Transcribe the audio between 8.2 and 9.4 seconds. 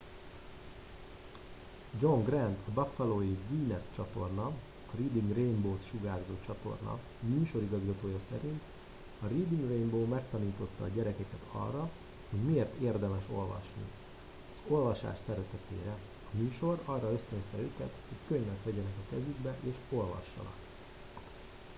szerint ”a